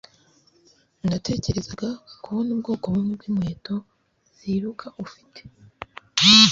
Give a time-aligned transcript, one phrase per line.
[1.09, 1.89] Natekerezaga
[2.23, 3.75] kubona ubwoko bumwe bwinkweto
[4.37, 5.41] ziruka ufite